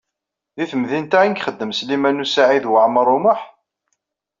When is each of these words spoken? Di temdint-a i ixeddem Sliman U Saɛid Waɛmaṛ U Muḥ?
Di 0.57 0.65
temdint-a 0.71 1.19
i 1.23 1.27
ixeddem 1.35 1.71
Sliman 1.79 2.23
U 2.23 2.25
Saɛid 2.27 2.65
Waɛmaṛ 2.71 3.07
U 3.15 3.17
Muḥ? 3.23 3.41